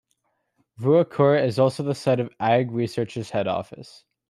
Ruakura 0.79 1.45
is 1.45 1.59
also 1.59 1.83
the 1.83 1.93
site 1.93 2.19
of 2.19 2.31
AgResearch's 2.39 3.29
head 3.29 3.45
office. 3.45 4.03